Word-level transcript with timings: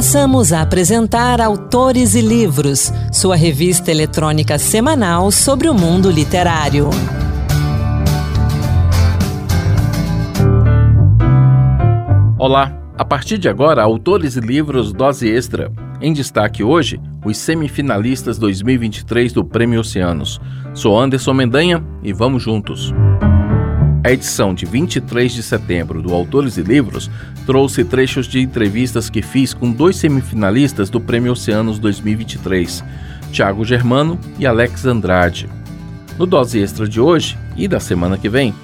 Passamos 0.00 0.50
a 0.50 0.62
apresentar 0.62 1.42
Autores 1.42 2.14
e 2.14 2.22
Livros, 2.22 2.90
sua 3.12 3.36
revista 3.36 3.90
eletrônica 3.90 4.58
semanal 4.58 5.30
sobre 5.30 5.68
o 5.68 5.74
mundo 5.74 6.10
literário. 6.10 6.88
Olá, 12.38 12.72
a 12.96 13.04
partir 13.04 13.36
de 13.36 13.46
agora, 13.46 13.82
Autores 13.82 14.36
e 14.36 14.40
Livros 14.40 14.90
Dose 14.90 15.28
Extra. 15.28 15.70
Em 16.00 16.14
destaque 16.14 16.64
hoje, 16.64 16.98
os 17.22 17.36
semifinalistas 17.36 18.38
2023 18.38 19.34
do 19.34 19.44
Prêmio 19.44 19.80
Oceanos. 19.80 20.40
Sou 20.72 20.98
Anderson 20.98 21.34
Mendanha 21.34 21.84
e 22.02 22.10
vamos 22.10 22.42
juntos. 22.42 22.90
A 24.02 24.10
edição 24.10 24.54
de 24.54 24.64
23 24.64 25.30
de 25.30 25.42
setembro 25.42 26.00
do 26.00 26.14
Autores 26.14 26.56
e 26.56 26.62
Livros 26.62 27.10
trouxe 27.44 27.84
trechos 27.84 28.26
de 28.26 28.40
entrevistas 28.40 29.10
que 29.10 29.20
fiz 29.20 29.52
com 29.52 29.70
dois 29.70 29.96
semifinalistas 29.96 30.88
do 30.88 30.98
Prêmio 30.98 31.32
Oceanos 31.32 31.78
2023, 31.78 32.82
Tiago 33.30 33.62
Germano 33.62 34.18
e 34.38 34.46
Alex 34.46 34.86
Andrade. 34.86 35.50
No 36.18 36.24
Dose 36.24 36.58
Extra 36.58 36.88
de 36.88 36.98
hoje 36.98 37.38
e 37.54 37.68
da 37.68 37.78
semana 37.78 38.16
que 38.16 38.28
vem, 38.28 38.54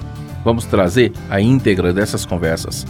vamos 0.43 0.65
trazer 0.65 1.13
a 1.29 1.39
íntegra 1.39 1.93
dessas 1.93 2.25
conversas. 2.25 2.87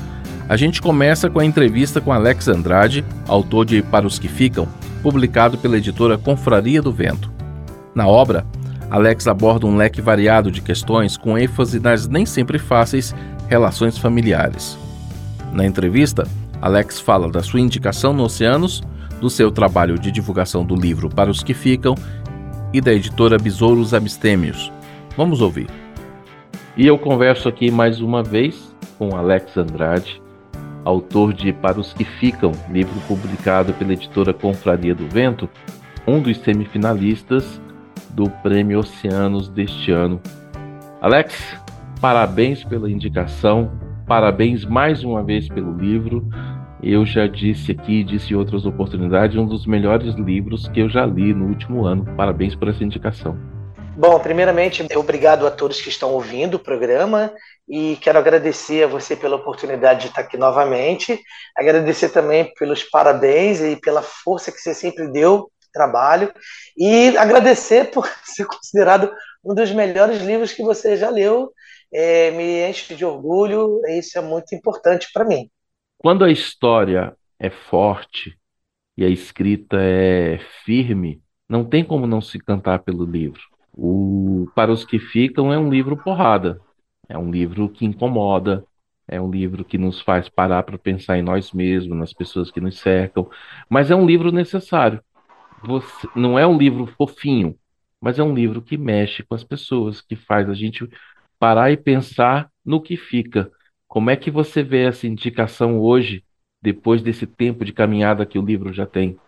A 0.48 0.56
gente 0.56 0.80
começa 0.80 1.28
com 1.28 1.40
a 1.40 1.44
entrevista 1.44 2.00
com 2.00 2.12
Alex 2.12 2.46
Andrade, 2.46 3.04
autor 3.26 3.64
de 3.64 3.82
Para 3.82 4.06
os 4.06 4.20
que 4.20 4.28
Ficam, 4.28 4.68
publicado 5.02 5.58
pela 5.58 5.78
editora 5.78 6.16
Confraria 6.16 6.80
do 6.80 6.92
Vento. 6.92 7.28
Na 7.92 8.06
obra, 8.06 8.46
Alex 8.90 9.26
aborda 9.26 9.66
um 9.66 9.76
leque 9.76 10.00
variado 10.00 10.50
de 10.50 10.60
questões 10.60 11.16
com 11.16 11.36
ênfase 11.36 11.80
nas 11.80 12.06
nem 12.06 12.24
sempre 12.24 12.58
fáceis 12.58 13.14
relações 13.48 13.98
familiares. 13.98 14.78
Na 15.52 15.66
entrevista, 15.66 16.26
Alex 16.60 17.00
fala 17.00 17.30
da 17.30 17.42
sua 17.42 17.60
indicação 17.60 18.12
no 18.12 18.24
Oceanos, 18.24 18.82
do 19.20 19.28
seu 19.28 19.50
trabalho 19.50 19.98
de 19.98 20.12
divulgação 20.12 20.64
do 20.64 20.74
livro 20.74 21.08
Para 21.08 21.30
os 21.30 21.42
que 21.42 21.54
Ficam 21.54 21.94
e 22.72 22.80
da 22.80 22.92
editora 22.92 23.38
Besouros 23.38 23.92
Abstêmios. 23.92 24.70
Vamos 25.16 25.40
ouvir. 25.40 25.68
E 26.76 26.86
eu 26.86 26.98
converso 26.98 27.48
aqui 27.48 27.70
mais 27.70 28.00
uma 28.00 28.22
vez 28.22 28.74
com 28.98 29.16
Alex 29.16 29.56
Andrade, 29.56 30.22
autor 30.84 31.32
de 31.32 31.52
Para 31.52 31.80
os 31.80 31.92
que 31.92 32.04
Ficam, 32.04 32.52
livro 32.70 33.00
publicado 33.08 33.72
pela 33.72 33.94
editora 33.94 34.32
Confraria 34.32 34.94
do 34.94 35.08
Vento, 35.08 35.48
um 36.06 36.20
dos 36.20 36.38
semifinalistas 36.38 37.60
do 38.16 38.30
Prêmio 38.42 38.78
Oceanos 38.78 39.50
deste 39.50 39.92
ano. 39.92 40.18
Alex, 41.02 41.38
parabéns 42.00 42.64
pela 42.64 42.90
indicação, 42.90 43.70
parabéns 44.08 44.64
mais 44.64 45.04
uma 45.04 45.22
vez 45.22 45.46
pelo 45.50 45.76
livro. 45.76 46.26
Eu 46.82 47.04
já 47.04 47.26
disse 47.26 47.72
aqui, 47.72 48.02
disse 48.02 48.32
em 48.32 48.36
outras 48.36 48.64
oportunidades, 48.64 49.36
um 49.36 49.44
dos 49.44 49.66
melhores 49.66 50.14
livros 50.14 50.66
que 50.68 50.80
eu 50.80 50.88
já 50.88 51.04
li 51.04 51.34
no 51.34 51.46
último 51.46 51.84
ano. 51.84 52.06
Parabéns 52.16 52.54
por 52.54 52.68
essa 52.68 52.82
indicação. 52.82 53.36
Bom, 53.98 54.18
primeiramente, 54.18 54.86
obrigado 54.94 55.46
a 55.46 55.50
todos 55.50 55.80
que 55.80 55.88
estão 55.90 56.12
ouvindo 56.12 56.54
o 56.54 56.58
programa 56.58 57.32
e 57.68 57.96
quero 58.00 58.18
agradecer 58.18 58.84
a 58.84 58.86
você 58.86 59.14
pela 59.16 59.36
oportunidade 59.36 60.02
de 60.02 60.06
estar 60.08 60.22
aqui 60.22 60.38
novamente. 60.38 61.20
Agradecer 61.56 62.10
também 62.10 62.52
pelos 62.58 62.82
parabéns 62.82 63.60
e 63.60 63.76
pela 63.76 64.02
força 64.02 64.52
que 64.52 64.58
você 64.58 64.72
sempre 64.72 65.08
deu 65.08 65.50
trabalho 65.76 66.32
e 66.76 67.16
agradecer 67.18 67.90
por 67.90 68.08
ser 68.24 68.46
considerado 68.46 69.12
um 69.44 69.54
dos 69.54 69.70
melhores 69.70 70.22
livros 70.22 70.52
que 70.52 70.62
você 70.62 70.96
já 70.96 71.10
leu. 71.10 71.52
É, 71.92 72.30
me 72.32 72.68
enche 72.68 72.94
de 72.94 73.04
orgulho, 73.04 73.80
isso 73.90 74.18
é 74.18 74.22
muito 74.22 74.54
importante 74.54 75.08
para 75.12 75.24
mim. 75.24 75.48
Quando 75.98 76.24
a 76.24 76.30
história 76.30 77.14
é 77.38 77.50
forte 77.50 78.36
e 78.96 79.04
a 79.04 79.08
escrita 79.08 79.76
é 79.78 80.38
firme, 80.64 81.22
não 81.48 81.64
tem 81.64 81.84
como 81.84 82.06
não 82.06 82.20
se 82.20 82.38
cantar 82.38 82.80
pelo 82.80 83.04
livro. 83.04 83.40
O 83.72 84.48
Para 84.54 84.72
os 84.72 84.84
que 84.84 84.98
Ficam 84.98 85.52
é 85.52 85.58
um 85.58 85.70
livro 85.70 85.96
porrada, 85.96 86.58
é 87.08 87.16
um 87.16 87.30
livro 87.30 87.68
que 87.68 87.84
incomoda, 87.84 88.64
é 89.06 89.20
um 89.20 89.30
livro 89.30 89.64
que 89.64 89.78
nos 89.78 90.00
faz 90.00 90.28
parar 90.28 90.64
para 90.64 90.78
pensar 90.78 91.18
em 91.18 91.22
nós 91.22 91.52
mesmos, 91.52 91.96
nas 91.96 92.12
pessoas 92.12 92.50
que 92.50 92.60
nos 92.60 92.80
cercam, 92.80 93.30
mas 93.68 93.90
é 93.90 93.94
um 93.94 94.04
livro 94.04 94.32
necessário 94.32 95.00
você, 95.62 96.08
não 96.14 96.38
é 96.38 96.46
um 96.46 96.56
livro 96.56 96.86
fofinho, 96.86 97.56
mas 98.00 98.18
é 98.18 98.22
um 98.22 98.34
livro 98.34 98.62
que 98.62 98.76
mexe 98.76 99.22
com 99.22 99.34
as 99.34 99.44
pessoas, 99.44 100.00
que 100.00 100.16
faz 100.16 100.48
a 100.48 100.54
gente 100.54 100.88
parar 101.38 101.70
e 101.70 101.76
pensar 101.76 102.48
no 102.64 102.80
que 102.80 102.96
fica. 102.96 103.50
Como 103.86 104.10
é 104.10 104.16
que 104.16 104.30
você 104.30 104.62
vê 104.62 104.84
essa 104.86 105.06
indicação 105.06 105.80
hoje, 105.80 106.24
depois 106.60 107.02
desse 107.02 107.26
tempo 107.26 107.64
de 107.64 107.72
caminhada 107.72 108.26
que 108.26 108.38
o 108.38 108.44
livro 108.44 108.72
já 108.72 108.86
tem? 108.86 109.18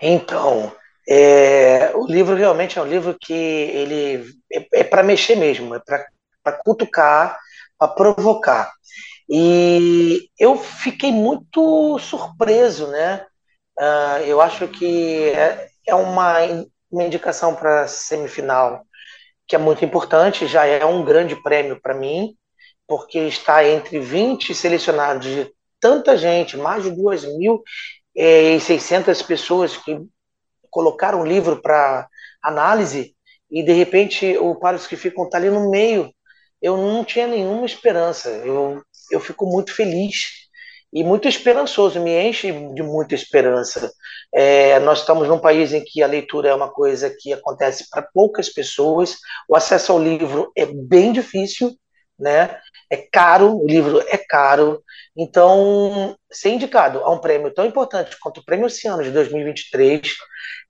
Então, 0.00 0.72
é, 1.08 1.92
o 1.94 2.06
livro 2.06 2.34
realmente 2.34 2.78
é 2.78 2.82
um 2.82 2.86
livro 2.86 3.16
que 3.20 3.32
ele 3.32 4.24
é, 4.52 4.80
é 4.80 4.84
para 4.84 5.02
mexer 5.02 5.36
mesmo, 5.36 5.74
é 5.74 5.80
para 5.80 6.52
cutucar, 6.64 7.38
para 7.78 7.88
provocar. 7.88 8.72
E 9.28 10.28
eu 10.38 10.56
fiquei 10.56 11.10
muito 11.10 11.98
surpreso, 11.98 12.88
né? 12.88 13.24
Uh, 13.78 14.22
eu 14.24 14.40
acho 14.40 14.68
que 14.68 15.28
é, 15.30 15.68
é 15.86 15.94
uma, 15.94 16.38
uma 16.90 17.02
indicação 17.02 17.54
para 17.54 17.88
semifinal 17.88 18.84
que 19.46 19.54
é 19.54 19.58
muito 19.58 19.84
importante, 19.84 20.46
já 20.46 20.64
é 20.64 20.82
um 20.84 21.04
grande 21.04 21.36
prêmio 21.36 21.80
para 21.80 21.94
mim, 21.94 22.36
porque 22.86 23.18
está 23.18 23.64
entre 23.64 24.00
20 24.00 24.54
selecionados 24.54 25.26
de 25.26 25.52
tanta 25.80 26.16
gente, 26.16 26.56
mais 26.56 26.82
de 26.82 26.90
2.600 26.90 29.26
pessoas 29.26 29.76
que 29.76 30.00
colocaram 30.70 31.20
o 31.20 31.26
livro 31.26 31.60
para 31.60 32.08
análise, 32.42 33.14
e 33.50 33.62
de 33.62 33.72
repente 33.72 34.36
o 34.38 34.54
Para 34.56 34.76
os 34.76 34.86
que 34.86 34.96
ficam 34.96 35.24
está 35.24 35.38
ali 35.38 35.50
no 35.50 35.70
meio. 35.70 36.12
Eu 36.60 36.76
não 36.76 37.04
tinha 37.04 37.26
nenhuma 37.26 37.66
esperança, 37.66 38.30
eu, 38.30 38.82
eu 39.10 39.20
fico 39.20 39.46
muito 39.46 39.74
feliz 39.74 40.43
e 40.94 41.02
muito 41.02 41.26
esperançoso, 41.26 41.98
me 41.98 42.16
enche 42.16 42.52
de 42.72 42.82
muita 42.82 43.16
esperança. 43.16 43.90
É, 44.32 44.78
nós 44.78 45.00
estamos 45.00 45.26
num 45.26 45.40
país 45.40 45.72
em 45.72 45.82
que 45.82 46.00
a 46.00 46.06
leitura 46.06 46.50
é 46.50 46.54
uma 46.54 46.70
coisa 46.70 47.12
que 47.18 47.32
acontece 47.32 47.90
para 47.90 48.08
poucas 48.14 48.48
pessoas, 48.48 49.16
o 49.48 49.56
acesso 49.56 49.90
ao 49.90 50.00
livro 50.00 50.52
é 50.56 50.64
bem 50.64 51.12
difícil, 51.12 51.76
né? 52.16 52.56
É 52.88 52.96
caro, 52.96 53.60
o 53.60 53.66
livro 53.66 54.04
é 54.06 54.16
caro, 54.16 54.80
então 55.16 56.16
ser 56.30 56.50
indicado 56.50 57.00
a 57.00 57.10
um 57.10 57.18
prêmio 57.18 57.52
tão 57.52 57.66
importante 57.66 58.16
quanto 58.20 58.38
o 58.38 58.44
Prêmio 58.44 58.66
Oceano 58.66 59.02
de 59.02 59.10
2023 59.10 60.14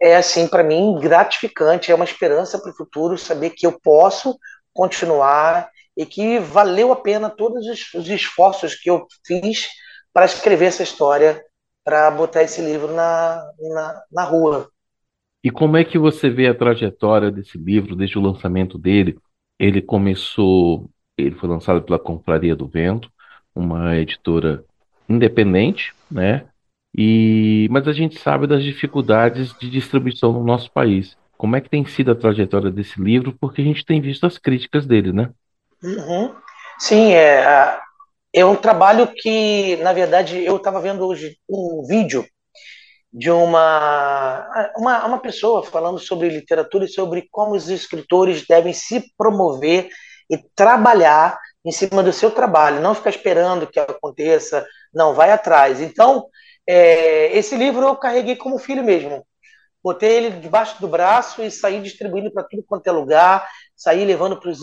é 0.01 0.17
assim 0.17 0.49
para 0.49 0.63
mim 0.63 0.99
gratificante, 0.99 1.93
é 1.93 1.95
uma 1.95 2.05
esperança 2.05 2.59
para 2.59 2.71
o 2.71 2.77
futuro 2.77 3.19
saber 3.19 3.51
que 3.51 3.67
eu 3.67 3.79
posso 3.79 4.39
continuar 4.73 5.69
e 5.95 6.07
que 6.07 6.39
valeu 6.39 6.93
a 6.93 6.97
pena 6.97 7.29
todos 7.29 7.67
os 7.95 8.09
esforços 8.09 8.75
que 8.75 8.89
eu 8.89 9.07
fiz 9.27 9.69
para 10.15 10.27
escrever 10.27 10.67
essa 10.67 10.85
história, 10.85 11.45
para 11.85 12.11
botar 12.13 12.45
esse 12.45 12.63
livro 12.63 12.95
na, 12.95 13.45
na, 13.61 14.03
na 14.13 14.25
rua. 14.25 14.71
E 15.43 15.51
como 15.51 15.77
é 15.77 15.85
que 15.85 15.99
você 15.99 16.31
vê 16.31 16.47
a 16.47 16.55
trajetória 16.55 17.31
desse 17.31 17.59
livro 17.59 17.95
desde 17.95 18.17
o 18.17 18.23
lançamento 18.23 18.79
dele? 18.79 19.19
Ele 19.59 19.83
começou, 19.83 20.89
ele 21.19 21.35
foi 21.35 21.49
lançado 21.49 21.83
pela 21.83 21.99
Confraria 21.99 22.57
do 22.57 22.67
Vento, 22.67 23.11
uma 23.55 23.97
editora 23.97 24.65
independente, 25.09 25.93
né? 26.11 26.47
E 26.97 27.69
mas 27.71 27.87
a 27.89 27.93
gente 27.93 28.19
sabe 28.19 28.47
das 28.47 28.63
dificuldades 28.63 29.53
de 29.59 29.69
distribuição 29.69 30.33
no 30.33 30.45
nosso 30.45 30.71
país. 30.71 31.17
Como 31.37 31.57
é 31.57 31.61
que 31.61 31.69
tem 31.69 31.85
sido 31.85 32.13
a 32.13 32.15
trajetória 32.15 32.71
desse 32.71 33.01
livro? 33.03 33.37
Porque 33.39 33.61
a 33.61 33.65
gente 33.65 33.85
tem 33.85 34.01
visto 34.01 34.25
as 34.25 34.39
críticas 34.39 34.87
dele, 34.87 35.13
né? 35.13 35.31
Uhum. 35.83 36.35
Sim, 36.79 37.13
é, 37.13 37.79
é 38.35 38.45
um 38.45 38.57
trabalho 38.57 39.07
que, 39.15 39.77
na 39.77 39.93
verdade, 39.93 40.45
eu 40.45 40.57
estava 40.57 40.81
vendo 40.81 41.07
hoje 41.07 41.39
um 41.49 41.85
vídeo 41.87 42.27
de 43.13 43.31
uma, 43.31 44.73
uma, 44.77 45.07
uma 45.07 45.19
pessoa 45.19 45.63
falando 45.63 46.01
sobre 46.01 46.29
literatura 46.29 46.85
e 46.85 46.89
sobre 46.89 47.29
como 47.31 47.55
os 47.55 47.69
escritores 47.69 48.45
devem 48.45 48.73
se 48.73 49.05
promover 49.17 49.89
e 50.29 50.37
trabalhar 50.57 51.39
em 51.65 51.71
cima 51.71 52.03
do 52.03 52.13
seu 52.13 52.31
trabalho, 52.31 52.81
não 52.81 52.95
ficar 52.95 53.11
esperando 53.11 53.69
que 53.69 53.79
aconteça, 53.79 54.67
não, 54.93 55.15
vai 55.15 55.31
atrás. 55.31 55.81
Então, 55.81 56.27
é, 56.67 57.37
esse 57.39 57.55
livro 57.57 57.87
eu 57.87 57.95
carreguei 57.97 58.35
como 58.35 58.59
filho 58.59 58.83
mesmo. 58.83 59.25
Botei 59.85 60.17
ele 60.17 60.31
debaixo 60.31 60.81
do 60.81 60.89
braço 60.89 61.43
e 61.43 61.51
saí 61.51 61.79
distribuindo 61.83 62.33
para 62.33 62.43
tudo 62.43 62.65
quanto 62.67 62.87
é 62.87 62.91
lugar, 62.91 63.47
saí 63.77 64.03
levando 64.03 64.41
para 64.41 64.49
os 64.49 64.59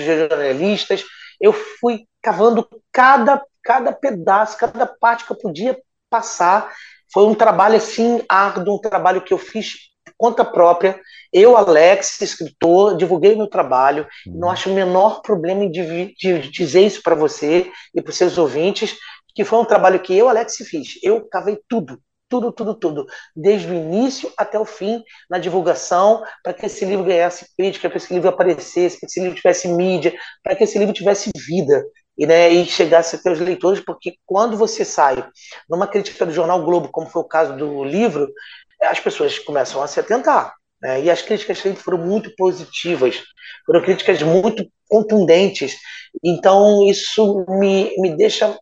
jornalistas. 0.00 1.04
Eu 1.40 1.52
fui 1.52 2.06
cavando 2.22 2.68
cada, 2.92 3.44
cada 3.60 3.92
pedaço, 3.92 4.56
cada 4.56 4.86
parte 4.86 5.26
que 5.26 5.32
eu 5.32 5.36
podia 5.36 5.76
passar. 6.08 6.72
Foi 7.12 7.26
um 7.26 7.34
trabalho 7.34 7.74
assim 7.74 8.22
árduo, 8.28 8.76
um 8.76 8.80
trabalho 8.80 9.22
que 9.22 9.34
eu 9.34 9.38
fiz 9.38 9.72
por 10.04 10.14
conta 10.16 10.44
própria. 10.44 11.00
Eu, 11.32 11.56
Alex, 11.56 12.20
escritor, 12.20 12.96
divulguei 12.96 13.34
meu 13.34 13.48
trabalho. 13.48 14.06
Uhum. 14.28 14.38
Não 14.38 14.48
acho 14.48 14.70
o 14.70 14.74
menor 14.74 15.22
problema 15.22 15.64
em 15.64 15.72
de, 15.72 16.14
de 16.14 16.48
dizer 16.50 16.86
isso 16.86 17.02
para 17.02 17.16
você 17.16 17.68
e 17.92 18.00
para 18.00 18.10
os 18.10 18.16
seus 18.16 18.38
ouvintes, 18.38 18.96
que 19.34 19.44
foi 19.44 19.58
um 19.58 19.64
trabalho 19.64 19.98
que 19.98 20.16
eu, 20.16 20.28
Alex, 20.28 20.54
fiz. 20.58 21.00
Eu 21.02 21.26
cavei 21.28 21.58
tudo, 21.68 22.00
tudo, 22.32 22.50
tudo, 22.50 22.74
tudo, 22.74 23.06
desde 23.36 23.70
o 23.70 23.74
início 23.74 24.32
até 24.38 24.58
o 24.58 24.64
fim, 24.64 25.04
na 25.28 25.36
divulgação, 25.36 26.24
para 26.42 26.54
que 26.54 26.64
esse 26.64 26.82
livro 26.82 27.04
ganhasse 27.04 27.46
crítica, 27.54 27.90
para 27.90 27.98
que 27.98 28.04
esse 28.06 28.14
livro 28.14 28.30
aparecesse, 28.30 28.98
para 28.98 29.06
que 29.06 29.12
esse 29.12 29.20
livro 29.20 29.36
tivesse 29.36 29.68
mídia, 29.68 30.14
para 30.42 30.56
que 30.56 30.64
esse 30.64 30.78
livro 30.78 30.94
tivesse 30.94 31.30
vida 31.46 31.84
e, 32.16 32.26
né, 32.26 32.48
e 32.48 32.64
chegasse 32.64 33.16
até 33.16 33.30
os 33.30 33.38
leitores, 33.38 33.80
porque 33.84 34.14
quando 34.24 34.56
você 34.56 34.82
sai 34.82 35.22
numa 35.68 35.86
crítica 35.86 36.24
do 36.24 36.32
jornal 36.32 36.64
Globo, 36.64 36.88
como 36.90 37.06
foi 37.06 37.20
o 37.20 37.28
caso 37.28 37.54
do 37.54 37.84
livro, 37.84 38.32
as 38.80 38.98
pessoas 38.98 39.38
começam 39.38 39.82
a 39.82 39.86
se 39.86 40.00
atentar. 40.00 40.54
Né, 40.80 41.02
e 41.02 41.10
as 41.10 41.20
críticas 41.20 41.58
sempre 41.58 41.82
foram 41.82 41.98
muito 41.98 42.34
positivas, 42.34 43.22
foram 43.66 43.82
críticas 43.82 44.22
muito 44.22 44.66
contundentes. 44.88 45.76
Então, 46.24 46.82
isso 46.88 47.44
me, 47.46 47.94
me 47.98 48.16
deixa. 48.16 48.58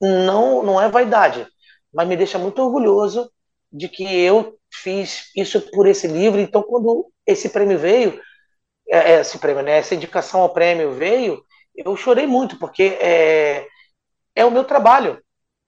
Não, 0.00 0.62
não 0.62 0.80
é 0.80 0.88
vaidade, 0.88 1.44
mas 1.92 2.06
me 2.08 2.16
deixa 2.16 2.38
muito 2.38 2.62
orgulhoso 2.62 3.30
de 3.72 3.88
que 3.88 4.04
eu 4.04 4.58
fiz 4.72 5.30
isso 5.36 5.60
por 5.70 5.86
esse 5.86 6.06
livro. 6.06 6.40
Então, 6.40 6.62
quando 6.62 7.10
esse 7.26 7.48
prêmio 7.48 7.78
veio, 7.78 8.20
é, 8.88 9.12
é, 9.12 9.20
esse 9.20 9.38
prêmio, 9.38 9.62
né, 9.62 9.78
essa 9.78 9.94
indicação 9.94 10.40
ao 10.40 10.52
prêmio 10.52 10.92
veio, 10.92 11.42
eu 11.74 11.96
chorei 11.96 12.26
muito, 12.26 12.58
porque 12.58 12.98
é, 13.00 13.66
é 14.34 14.44
o 14.44 14.50
meu 14.50 14.64
trabalho. 14.64 15.22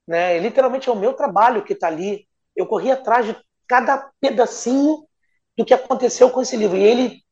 Né? 0.06 0.38
Literalmente 0.38 0.88
é 0.88 0.92
o 0.92 0.98
meu 0.98 1.12
trabalho 1.12 1.62
que 1.64 1.72
está 1.72 1.86
ali. 1.86 2.26
Eu 2.56 2.66
corri 2.66 2.90
atrás 2.90 3.26
de 3.26 3.36
cada 3.68 4.10
pedacinho 4.20 5.06
do 5.56 5.64
que 5.64 5.74
aconteceu 5.74 6.30
com 6.30 6.42
esse 6.42 6.56
livro. 6.56 6.76
E 6.76 6.82
ele 6.82 7.22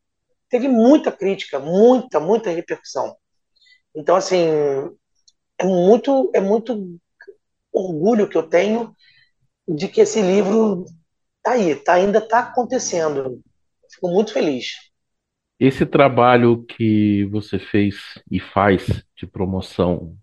teve 0.49 0.69
muita 0.69 1.11
crítica, 1.11 1.59
muita, 1.59 2.21
muita 2.21 2.51
repercussão. 2.51 3.17
Então, 3.95 4.15
assim, 4.15 4.47
é 5.59 5.65
muito, 5.65 6.31
é 6.35 6.41
muito 6.41 6.99
orgulho 7.79 8.29
que 8.29 8.37
eu 8.37 8.43
tenho 8.43 8.95
de 9.69 9.89
que 9.89 10.01
esse 10.01 10.21
livro 10.21 10.85
tá 11.43 11.53
aí, 11.53 11.75
tá, 11.75 11.95
ainda 11.95 12.19
está 12.19 12.41
acontecendo. 12.41 13.41
Fico 13.91 14.09
muito 14.09 14.33
feliz. 14.33 14.73
Esse 15.59 15.85
trabalho 15.85 16.65
que 16.65 17.25
você 17.27 17.59
fez 17.59 17.97
e 18.31 18.39
faz 18.39 19.05
de 19.17 19.27
promoção 19.27 20.17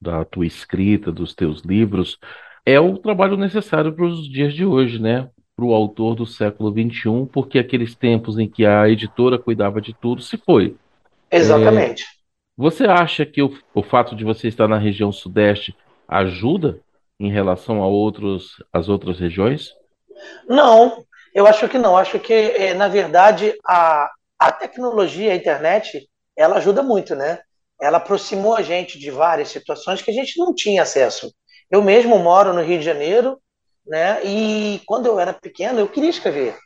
da 0.00 0.24
tua 0.24 0.46
escrita, 0.46 1.10
dos 1.10 1.34
teus 1.34 1.62
livros, 1.62 2.18
é 2.64 2.78
o 2.78 2.96
trabalho 2.98 3.36
necessário 3.36 3.92
para 3.92 4.04
os 4.04 4.28
dias 4.28 4.54
de 4.54 4.64
hoje, 4.64 5.00
né? 5.00 5.28
Para 5.56 5.64
o 5.64 5.72
autor 5.72 6.14
do 6.14 6.26
século 6.26 6.70
XXI, 6.70 7.26
porque 7.32 7.58
aqueles 7.58 7.94
tempos 7.94 8.38
em 8.38 8.48
que 8.48 8.64
a 8.64 8.88
editora 8.88 9.38
cuidava 9.38 9.80
de 9.80 9.94
tudo 9.94 10.22
se 10.22 10.36
foi. 10.36 10.76
Exatamente. 11.30 12.02
É, 12.02 12.06
você 12.56 12.84
acha 12.84 13.26
que 13.26 13.42
o, 13.42 13.52
o 13.74 13.82
fato 13.82 14.14
de 14.14 14.24
você 14.24 14.48
estar 14.48 14.68
na 14.68 14.78
região 14.78 15.10
sudeste 15.10 15.76
ajuda 16.08 16.80
em 17.18 17.30
relação 17.30 17.82
a 17.82 17.86
outros, 17.86 18.62
as 18.72 18.88
outras 18.88 19.18
regiões? 19.18 19.70
Não, 20.48 21.04
eu 21.34 21.46
acho 21.46 21.68
que 21.68 21.78
não. 21.78 21.96
Acho 21.96 22.18
que, 22.18 22.32
é, 22.32 22.74
na 22.74 22.88
verdade, 22.88 23.54
a, 23.64 24.10
a 24.38 24.52
tecnologia, 24.52 25.32
a 25.32 25.36
internet, 25.36 26.08
ela 26.36 26.56
ajuda 26.56 26.82
muito, 26.82 27.14
né? 27.14 27.40
Ela 27.80 27.98
aproximou 27.98 28.54
a 28.54 28.62
gente 28.62 28.98
de 28.98 29.10
várias 29.10 29.48
situações 29.48 30.02
que 30.02 30.10
a 30.10 30.14
gente 30.14 30.38
não 30.38 30.54
tinha 30.54 30.82
acesso. 30.82 31.32
Eu 31.70 31.82
mesmo 31.82 32.18
moro 32.18 32.52
no 32.52 32.62
Rio 32.62 32.78
de 32.78 32.84
Janeiro, 32.84 33.38
né? 33.86 34.20
E 34.24 34.80
quando 34.86 35.06
eu 35.06 35.18
era 35.18 35.32
pequeno, 35.32 35.80
eu 35.80 35.88
queria 35.88 36.10
escrever. 36.10 36.56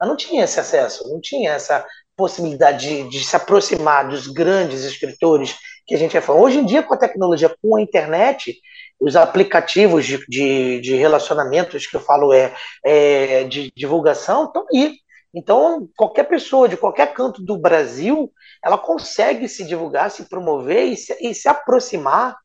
Eu 0.00 0.08
não 0.08 0.16
tinha 0.16 0.44
esse 0.44 0.58
acesso, 0.58 1.08
não 1.08 1.20
tinha 1.20 1.52
essa 1.52 1.84
possibilidade 2.16 2.86
de, 2.86 3.08
de 3.08 3.24
se 3.24 3.34
aproximar 3.36 4.08
dos 4.08 4.26
grandes 4.26 4.84
escritores 4.84 5.56
que 5.86 5.94
a 5.94 5.98
gente 5.98 6.16
é 6.16 6.20
fã. 6.20 6.34
Hoje 6.34 6.58
em 6.58 6.66
dia, 6.66 6.82
com 6.82 6.94
a 6.94 6.98
tecnologia, 6.98 7.54
com 7.62 7.76
a 7.76 7.80
internet, 7.82 8.60
os 9.02 9.16
aplicativos 9.16 10.06
de, 10.06 10.24
de, 10.28 10.80
de 10.80 10.94
relacionamentos 10.94 11.86
que 11.86 11.96
eu 11.96 12.00
falo 12.00 12.32
é, 12.32 12.54
é 12.84 13.44
de 13.44 13.72
divulgação 13.76 14.44
estão 14.44 14.64
aí. 14.72 14.96
Então, 15.34 15.88
qualquer 15.96 16.24
pessoa 16.24 16.68
de 16.68 16.76
qualquer 16.76 17.12
canto 17.12 17.42
do 17.42 17.58
Brasil, 17.58 18.30
ela 18.62 18.78
consegue 18.78 19.48
se 19.48 19.64
divulgar, 19.64 20.10
se 20.10 20.28
promover 20.28 20.84
e 20.84 20.96
se, 20.96 21.16
e 21.20 21.34
se 21.34 21.48
aproximar 21.48 22.36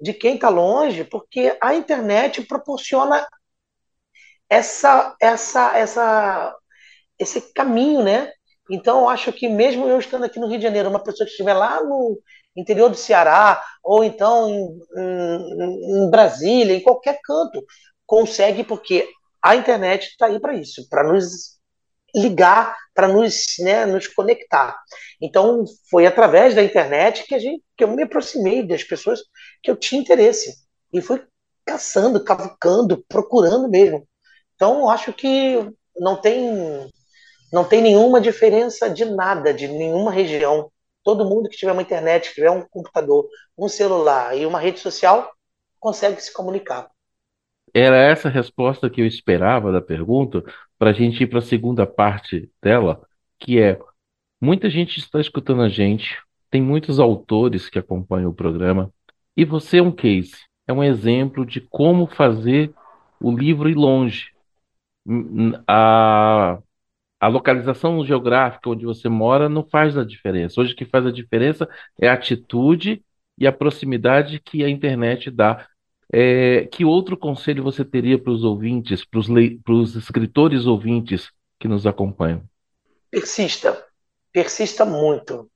de 0.00 0.12
quem 0.12 0.34
está 0.34 0.48
longe, 0.50 1.04
porque 1.04 1.56
a 1.60 1.74
internet 1.74 2.42
proporciona 2.42 3.26
essa, 4.48 5.16
essa, 5.20 5.76
essa, 5.76 6.56
esse 7.18 7.40
caminho, 7.54 8.02
né? 8.02 8.30
Então, 8.70 9.00
eu 9.00 9.08
acho 9.08 9.32
que 9.32 9.48
mesmo 9.48 9.88
eu 9.88 9.98
estando 9.98 10.24
aqui 10.24 10.38
no 10.38 10.46
Rio 10.46 10.58
de 10.58 10.64
Janeiro, 10.64 10.90
uma 10.90 11.02
pessoa 11.02 11.26
que 11.26 11.32
estiver 11.32 11.54
lá 11.54 11.82
no 11.82 12.18
interior 12.56 12.88
do 12.88 12.96
Ceará, 12.96 13.62
ou 13.82 14.04
então 14.04 14.48
em, 14.48 14.80
em, 14.96 16.04
em 16.06 16.10
Brasília, 16.10 16.74
em 16.74 16.80
qualquer 16.80 17.18
canto, 17.22 17.64
consegue, 18.06 18.64
porque 18.64 19.08
a 19.42 19.56
internet 19.56 20.08
está 20.08 20.26
aí 20.26 20.40
para 20.40 20.54
isso, 20.54 20.88
para 20.88 21.04
nos 21.04 21.54
ligar, 22.14 22.76
para 22.94 23.08
nos, 23.08 23.44
né, 23.58 23.84
nos 23.84 24.06
conectar. 24.06 24.78
Então, 25.20 25.64
foi 25.90 26.06
através 26.06 26.54
da 26.54 26.62
internet 26.62 27.24
que, 27.26 27.34
a 27.34 27.38
gente, 27.38 27.62
que 27.76 27.82
eu 27.82 27.88
me 27.88 28.04
aproximei 28.04 28.66
das 28.66 28.84
pessoas 28.84 29.20
que 29.62 29.70
eu 29.70 29.76
tinha 29.76 30.00
interesse. 30.00 30.54
E 30.92 31.00
fui 31.00 31.22
caçando, 31.64 32.22
cavucando, 32.22 33.04
procurando 33.08 33.68
mesmo. 33.68 34.06
Então, 34.54 34.88
acho 34.88 35.12
que 35.12 35.68
não 35.96 36.20
tem, 36.20 36.88
não 37.52 37.64
tem 37.64 37.82
nenhuma 37.82 38.20
diferença 38.20 38.88
de 38.88 39.04
nada, 39.04 39.52
de 39.52 39.66
nenhuma 39.66 40.12
região. 40.12 40.70
Todo 41.04 41.24
mundo 41.24 41.48
que 41.48 41.56
tiver 41.56 41.72
uma 41.72 41.82
internet, 41.82 42.28
que 42.28 42.34
tiver 42.34 42.50
um 42.50 42.62
computador, 42.62 43.28
um 43.56 43.68
celular 43.68 44.36
e 44.36 44.46
uma 44.46 44.58
rede 44.58 44.80
social, 44.80 45.30
consegue 45.78 46.20
se 46.20 46.32
comunicar. 46.32 46.90
Era 47.72 47.96
essa 47.96 48.28
a 48.28 48.30
resposta 48.30 48.88
que 48.88 49.00
eu 49.00 49.06
esperava 49.06 49.70
da 49.70 49.80
pergunta, 49.80 50.42
para 50.78 50.90
a 50.90 50.92
gente 50.92 51.22
ir 51.22 51.26
para 51.26 51.40
a 51.40 51.42
segunda 51.42 51.86
parte 51.86 52.50
dela, 52.62 53.02
que 53.38 53.60
é: 53.60 53.78
muita 54.40 54.70
gente 54.70 54.98
está 54.98 55.20
escutando 55.20 55.62
a 55.62 55.68
gente, 55.68 56.18
tem 56.50 56.62
muitos 56.62 56.98
autores 56.98 57.68
que 57.68 57.78
acompanham 57.78 58.30
o 58.30 58.34
programa, 58.34 58.92
e 59.36 59.44
você 59.44 59.78
é 59.78 59.82
um 59.82 59.92
case, 59.92 60.36
é 60.66 60.72
um 60.72 60.82
exemplo 60.82 61.44
de 61.44 61.60
como 61.60 62.06
fazer 62.06 62.72
o 63.20 63.30
livro 63.36 63.68
ir 63.68 63.74
longe. 63.74 64.32
A, 65.66 66.58
a 67.24 67.28
localização 67.28 68.04
geográfica 68.04 68.68
onde 68.68 68.84
você 68.84 69.08
mora 69.08 69.48
não 69.48 69.64
faz 69.64 69.96
a 69.96 70.04
diferença. 70.04 70.60
Hoje 70.60 70.74
o 70.74 70.76
que 70.76 70.84
faz 70.84 71.06
a 71.06 71.10
diferença 71.10 71.66
é 71.98 72.06
a 72.06 72.12
atitude 72.12 73.02
e 73.38 73.46
a 73.46 73.52
proximidade 73.52 74.38
que 74.38 74.62
a 74.62 74.68
internet 74.68 75.30
dá 75.30 75.66
é, 76.12 76.68
que 76.70 76.84
outro 76.84 77.16
conselho 77.16 77.62
você 77.62 77.82
teria 77.82 78.18
para 78.18 78.30
os 78.30 78.44
ouvintes, 78.44 79.06
para 79.06 79.72
os 79.72 79.96
escritores 79.96 80.66
ouvintes 80.66 81.30
que 81.58 81.66
nos 81.66 81.86
acompanham? 81.86 82.42
Persista, 83.10 83.82
persista 84.30 84.84
muito. 84.84 85.50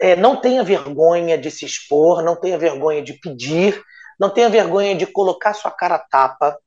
É, 0.00 0.16
não 0.16 0.40
tenha 0.40 0.64
vergonha 0.64 1.38
de 1.38 1.52
se 1.52 1.64
expor, 1.64 2.24
não 2.24 2.34
tenha 2.34 2.58
vergonha 2.58 3.00
de 3.00 3.12
pedir, 3.12 3.80
não 4.18 4.28
tenha 4.28 4.50
vergonha 4.50 4.96
de 4.96 5.06
colocar 5.06 5.54
sua 5.54 5.70
cara 5.70 5.94
a 5.94 6.00
tapa, 6.00 6.58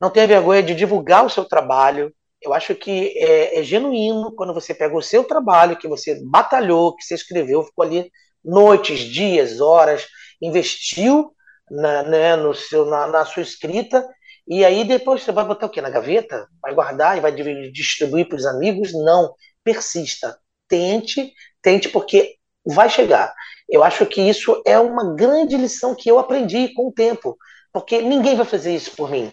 não 0.00 0.10
tenha 0.10 0.26
vergonha 0.26 0.60
de 0.60 0.74
divulgar 0.74 1.24
o 1.24 1.30
seu 1.30 1.44
trabalho. 1.44 2.12
Eu 2.42 2.52
acho 2.52 2.74
que 2.74 3.16
é, 3.16 3.60
é 3.60 3.62
genuíno 3.62 4.34
quando 4.34 4.52
você 4.52 4.74
pega 4.74 4.96
o 4.96 5.02
seu 5.02 5.24
trabalho, 5.24 5.76
que 5.76 5.88
você 5.88 6.20
batalhou, 6.24 6.94
que 6.96 7.04
você 7.04 7.14
escreveu, 7.14 7.62
ficou 7.62 7.84
ali 7.84 8.10
noites, 8.44 9.00
dias, 9.00 9.60
horas, 9.60 10.06
investiu 10.40 11.32
na, 11.70 12.02
né, 12.02 12.36
no 12.36 12.54
seu, 12.54 12.84
na, 12.84 13.06
na 13.06 13.24
sua 13.24 13.42
escrita, 13.42 14.06
e 14.46 14.64
aí 14.64 14.84
depois 14.84 15.22
você 15.22 15.32
vai 15.32 15.44
botar 15.44 15.66
o 15.66 15.70
quê? 15.70 15.80
Na 15.80 15.90
gaveta? 15.90 16.48
Vai 16.60 16.74
guardar 16.74 17.16
e 17.16 17.20
vai 17.20 17.32
distribuir 17.70 18.28
para 18.28 18.36
os 18.36 18.46
amigos? 18.46 18.92
Não. 18.92 19.34
Persista. 19.62 20.36
Tente, 20.68 21.32
tente, 21.62 21.88
porque 21.88 22.36
vai 22.66 22.88
chegar. 22.88 23.32
Eu 23.68 23.84
acho 23.84 24.04
que 24.06 24.20
isso 24.20 24.60
é 24.66 24.78
uma 24.78 25.14
grande 25.14 25.56
lição 25.56 25.94
que 25.94 26.08
eu 26.10 26.18
aprendi 26.18 26.72
com 26.74 26.88
o 26.88 26.92
tempo. 26.92 27.36
Porque 27.72 28.02
ninguém 28.02 28.34
vai 28.34 28.44
fazer 28.44 28.74
isso 28.74 28.96
por 28.96 29.10
mim. 29.10 29.32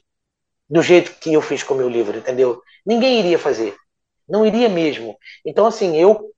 Do 0.70 0.82
jeito 0.82 1.14
que 1.20 1.34
eu 1.34 1.42
fiz 1.42 1.64
com 1.64 1.74
o 1.74 1.78
meu 1.78 1.90
livro, 1.90 2.18
entendeu? 2.18 2.62
Ninguém 2.86 3.20
iria 3.20 3.40
fazer. 3.40 3.76
Não 4.28 4.46
iria 4.46 4.70
mesmo. 4.70 5.18
Então, 5.44 5.66
assim, 5.66 5.98
eu, 5.98 6.32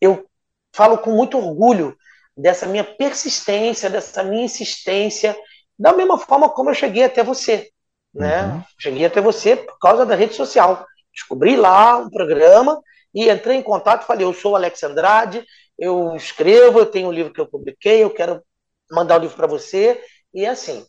eu 0.00 0.26
falo 0.72 0.98
com 0.98 1.10
muito 1.12 1.38
orgulho 1.38 1.96
dessa 2.36 2.66
minha 2.66 2.84
persistência, 2.84 3.88
dessa 3.88 4.22
minha 4.22 4.44
insistência, 4.44 5.36
da 5.78 5.92
mesma 5.92 6.18
forma 6.18 6.48
como 6.48 6.70
eu 6.70 6.74
cheguei 6.74 7.04
até 7.04 7.22
você. 7.24 7.70
Né? 8.12 8.44
Uhum. 8.44 8.62
Cheguei 8.78 9.06
até 9.06 9.20
você 9.20 9.56
por 9.56 9.78
causa 9.78 10.04
da 10.04 10.14
rede 10.14 10.34
social. 10.34 10.86
Descobri 11.12 11.56
lá 11.56 11.96
um 11.96 12.10
programa 12.10 12.80
e 13.14 13.30
entrei 13.30 13.56
em 13.56 13.62
contato 13.62 14.06
falei, 14.06 14.24
eu 14.26 14.34
sou 14.34 14.52
o 14.52 14.56
Alex 14.56 14.82
Andrade, 14.82 15.44
eu 15.78 16.14
escrevo, 16.14 16.78
eu 16.78 16.86
tenho 16.86 17.08
um 17.08 17.12
livro 17.12 17.32
que 17.32 17.40
eu 17.40 17.46
publiquei, 17.46 18.02
eu 18.02 18.10
quero 18.10 18.42
mandar 18.90 19.18
o 19.18 19.22
livro 19.22 19.36
para 19.36 19.46
você. 19.46 20.00
E 20.34 20.44
assim, 20.44 20.84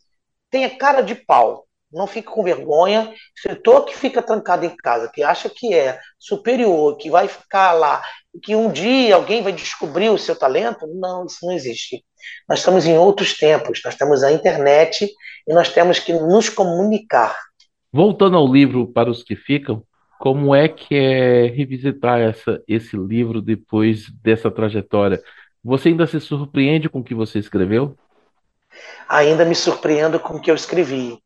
tenha 0.50 0.78
cara 0.78 1.02
de 1.02 1.16
pau 1.16 1.66
não 1.92 2.08
fique 2.08 2.28
com 2.28 2.44
vergonha. 2.44 3.14
Escritor 3.36 3.86
que 3.86 3.98
fica 3.98 4.22
trancado 4.22 4.66
em 4.66 4.76
casa, 4.76 5.10
que 5.14 5.24
acha 5.24 5.50
que 5.50 5.74
é 5.74 6.00
superior, 6.18 6.98
que 6.98 7.10
vai 7.10 7.28
ficar 7.28 7.74
lá, 7.74 8.02
que 8.44 8.56
um 8.56 8.72
dia 8.72 9.16
alguém 9.16 9.42
vai 9.42 9.52
descobrir 9.52 10.10
o 10.10 10.18
seu 10.18 10.36
talento, 10.36 10.88
não, 10.88 11.26
isso 11.26 11.46
não 11.46 11.54
existe. 11.54 12.04
Nós 12.48 12.60
estamos 12.60 12.86
em 12.86 12.98
outros 12.98 13.38
tempos, 13.38 13.82
nós 13.84 13.96
temos 13.96 14.24
a 14.24 14.32
internet 14.32 15.10
e 15.48 15.54
nós 15.54 15.70
temos 15.70 16.00
que 16.00 16.14
nos 16.14 16.50
comunicar. 16.50 17.36
Voltando 17.92 18.38
ao 18.38 18.52
livro 18.52 18.88
para 18.88 19.10
os 19.10 19.24
que 19.24 19.36
ficam, 19.36 19.84
como 20.20 20.54
é 20.54 20.68
que 20.68 20.96
é 20.96 21.48
revisitar 21.48 22.20
essa, 22.20 22.62
esse 22.68 22.96
livro 22.98 23.42
depois 23.42 24.12
dessa 24.22 24.52
trajetória? 24.52 25.22
Você 25.64 25.90
ainda 25.90 26.06
se 26.06 26.20
surpreende 26.20 26.90
com 26.90 27.00
o 27.00 27.04
que 27.04 27.16
você 27.16 27.40
escreveu? 27.40 27.98
Ainda 29.08 29.46
me 29.46 29.56
surpreendo 29.56 30.20
com 30.20 30.36
o 30.36 30.42
que 30.42 30.52
eu 30.52 30.56
escrevi. 30.56 31.18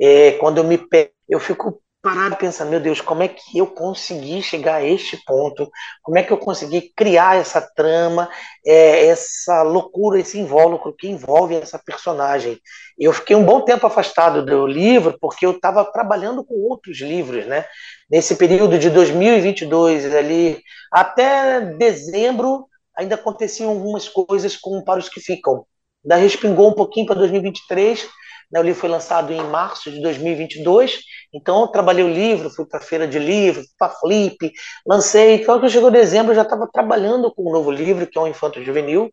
É, 0.00 0.32
quando 0.32 0.58
eu 0.58 0.64
me 0.64 0.78
pego, 0.78 1.10
eu 1.28 1.38
fico 1.38 1.80
parado 2.02 2.36
pensando, 2.36 2.70
meu 2.70 2.80
Deus, 2.80 3.00
como 3.00 3.22
é 3.22 3.28
que 3.28 3.58
eu 3.58 3.66
consegui 3.66 4.42
chegar 4.42 4.76
a 4.76 4.84
este 4.84 5.22
ponto? 5.24 5.70
Como 6.02 6.18
é 6.18 6.22
que 6.22 6.32
eu 6.32 6.38
consegui 6.38 6.92
criar 6.96 7.36
essa 7.36 7.60
trama, 7.60 8.30
é, 8.64 9.06
essa 9.06 9.62
loucura, 9.62 10.18
esse 10.18 10.38
invólucro 10.38 10.94
que 10.96 11.08
envolve 11.08 11.54
essa 11.54 11.78
personagem? 11.78 12.58
Eu 12.98 13.12
fiquei 13.12 13.36
um 13.36 13.44
bom 13.44 13.60
tempo 13.60 13.86
afastado 13.86 14.44
do 14.44 14.66
livro 14.66 15.16
porque 15.20 15.44
eu 15.44 15.52
estava 15.52 15.84
trabalhando 15.84 16.42
com 16.42 16.54
outros 16.54 16.98
livros, 17.00 17.46
né? 17.46 17.66
Nesse 18.10 18.34
período 18.36 18.78
de 18.78 18.88
2022 18.88 20.14
ali 20.14 20.62
até 20.90 21.60
dezembro 21.60 22.66
ainda 22.96 23.14
aconteciam 23.14 23.70
algumas 23.70 24.08
coisas 24.08 24.56
com 24.56 24.82
para 24.82 25.00
os 25.00 25.08
que 25.08 25.20
ficam. 25.20 25.66
Da 26.02 26.16
respingou 26.16 26.70
um 26.70 26.74
pouquinho 26.74 27.06
para 27.06 27.16
2023 27.16 28.02
né, 28.04 28.10
o 28.58 28.62
livro 28.62 28.80
foi 28.80 28.88
lançado 28.88 29.32
em 29.32 29.42
março 29.44 29.90
de 29.90 30.00
2022, 30.02 31.00
então 31.32 31.60
eu 31.60 31.68
trabalhei 31.68 32.04
o 32.04 32.12
livro, 32.12 32.50
fui 32.50 32.66
para 32.66 32.80
a 32.80 32.82
feira 32.82 33.06
de 33.06 33.18
livro, 33.18 33.62
para 33.78 33.92
Flip, 33.92 34.52
lancei. 34.84 35.34
Então, 35.34 35.58
quando 35.58 35.70
chegou 35.70 35.90
dezembro, 35.90 36.32
eu 36.32 36.36
já 36.36 36.42
estava 36.42 36.68
trabalhando 36.72 37.32
com 37.32 37.48
um 37.48 37.52
novo 37.52 37.70
livro, 37.70 38.06
que 38.06 38.18
é 38.18 38.20
o 38.20 38.26
Infanto 38.26 38.62
Juvenil, 38.62 39.10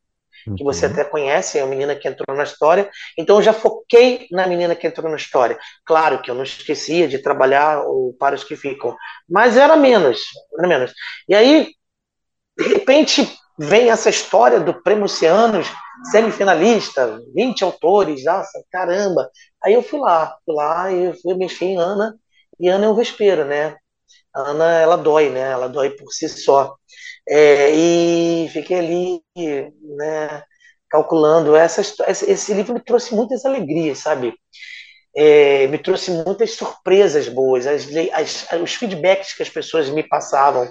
que 0.55 0.63
você 0.63 0.85
uhum. 0.85 0.91
até 0.91 1.03
conhece, 1.03 1.57
é 1.57 1.61
a 1.61 1.65
menina 1.65 1.95
que 1.95 2.07
entrou 2.07 2.35
na 2.35 2.43
história. 2.43 2.89
Então 3.17 3.37
eu 3.37 3.41
já 3.41 3.53
foquei 3.53 4.27
na 4.31 4.47
menina 4.47 4.75
que 4.75 4.87
entrou 4.87 5.09
na 5.09 5.17
história. 5.17 5.57
Claro 5.85 6.21
que 6.21 6.31
eu 6.31 6.35
não 6.35 6.43
esquecia 6.43 7.07
de 7.07 7.19
trabalhar 7.19 7.83
o 7.85 8.15
para 8.17 8.35
os 8.35 8.43
que 8.43 8.55
ficam, 8.55 8.95
mas 9.29 9.57
era 9.57 9.75
menos, 9.75 10.21
era 10.57 10.67
menos. 10.67 10.93
E 11.27 11.35
aí, 11.35 11.67
de 12.57 12.67
repente, 12.67 13.27
vem 13.57 13.89
essa 13.89 14.09
história 14.09 14.59
do 14.59 14.81
Prêmio 14.81 15.05
Oceanos, 15.05 15.67
semifinalista, 16.11 17.19
20 17.33 17.63
autores, 17.63 18.23
nossa, 18.23 18.63
caramba. 18.71 19.29
Aí 19.63 19.73
eu 19.73 19.81
fui 19.81 19.99
lá, 19.99 20.37
fui 20.45 20.55
lá 20.55 20.91
e 20.91 21.13
fui 21.21 21.33
mexer 21.35 21.65
em 21.65 21.77
Ana, 21.77 22.15
e 22.59 22.67
Ana 22.67 22.85
é 22.85 22.89
um 22.89 22.95
vespeiro, 22.95 23.45
né? 23.45 23.75
A 24.33 24.51
Ana, 24.51 24.73
ela 24.79 24.97
dói, 24.97 25.29
né? 25.29 25.51
Ela 25.51 25.67
dói 25.67 25.91
por 25.91 26.11
si 26.11 26.29
só. 26.29 26.75
É, 27.27 27.71
e 27.71 28.49
fiquei 28.49 28.79
ali, 28.79 29.21
né, 29.97 30.43
calculando. 30.89 31.55
Essa, 31.55 31.81
esse 32.09 32.53
livro 32.53 32.73
me 32.73 32.79
trouxe 32.79 33.13
muitas 33.13 33.45
alegrias, 33.45 33.99
sabe? 33.99 34.33
É, 35.15 35.67
me 35.67 35.77
trouxe 35.79 36.11
muitas 36.11 36.51
surpresas 36.51 37.27
boas, 37.27 37.65
as, 37.65 37.87
as, 38.13 38.47
os 38.61 38.75
feedbacks 38.75 39.33
que 39.33 39.41
as 39.41 39.49
pessoas 39.49 39.89
me 39.89 40.03
passavam, 40.07 40.69